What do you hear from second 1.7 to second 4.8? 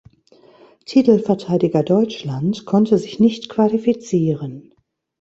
Deutschland konnte sich nicht qualifizieren.